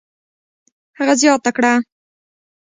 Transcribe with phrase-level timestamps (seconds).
[0.97, 1.73] هغه زیاته کړه: